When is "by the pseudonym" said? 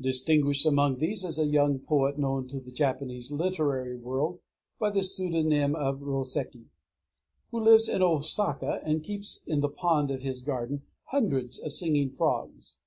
4.80-5.76